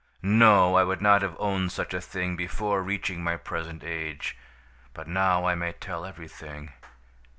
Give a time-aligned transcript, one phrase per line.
[0.23, 0.75] "No!
[0.77, 4.35] I would not have owned such a thing before reaching my present age.
[4.95, 6.71] But now I may tell everything.